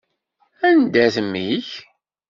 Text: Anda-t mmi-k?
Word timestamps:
Anda-t 0.67 1.15
mmi-k? 1.25 1.69